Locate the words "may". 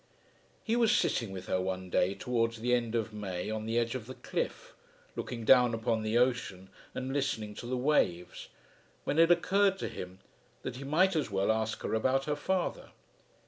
3.13-3.51